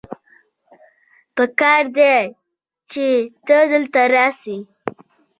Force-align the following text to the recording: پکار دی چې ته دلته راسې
پکار 1.35 1.83
دی 1.97 2.15
چې 2.91 3.05
ته 3.47 3.57
دلته 3.71 4.01
راسې 4.13 4.57